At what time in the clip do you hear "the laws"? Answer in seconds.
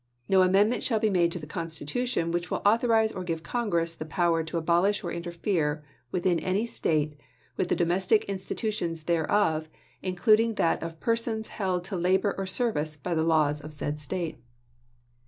13.13-13.61